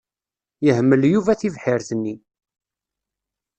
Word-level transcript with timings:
Yehmel 0.65 1.01
Yuba 1.11 1.39
tibḥirt-nni. 1.39 2.15